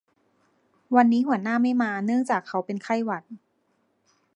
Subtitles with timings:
[0.95, 3.23] วันนี้หัวหน้าไม่มาเนื่องจากเขาเป็นไข้หวัด